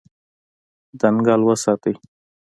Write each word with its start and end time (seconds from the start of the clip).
ځنګل 0.99 1.41
وساتئ. 1.49 1.95